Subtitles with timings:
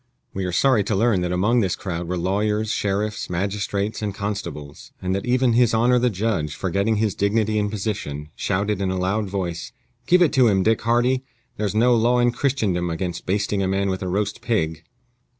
[0.33, 4.91] We are sorry to learn that among this crowd were lawyers, sheriffs, magistrates, and constables;
[4.99, 8.97] and that even his honor the judge, forgetting his dignity and position, shouted in a
[8.97, 9.73] loud voice,
[10.07, 11.23] "Give it to him, Dick Hardy!
[11.57, 14.83] There's no law in Christendom against basting a man with a roast pig!"